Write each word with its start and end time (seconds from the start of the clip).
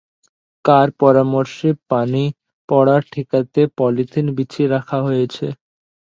কার 0.65 0.87
পরামর্শে 0.99 1.69
পানি 1.89 2.23
পড়া 2.69 2.97
ঠেকাতে 3.11 3.61
পলিথিন 3.77 4.25
বিছিয়ে 4.37 4.67
রাখা 4.69 4.97
হয়েছে? 5.07 5.45